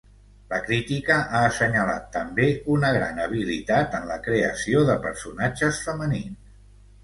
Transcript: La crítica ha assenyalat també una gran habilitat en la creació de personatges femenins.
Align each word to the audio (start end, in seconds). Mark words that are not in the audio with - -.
La 0.51 0.59
crítica 0.69 1.17
ha 1.17 1.41
assenyalat 1.49 2.07
també 2.15 2.49
una 2.77 2.91
gran 2.97 3.21
habilitat 3.27 4.01
en 4.01 4.11
la 4.15 4.19
creació 4.27 4.85
de 4.91 4.99
personatges 5.07 5.87
femenins. 5.87 6.55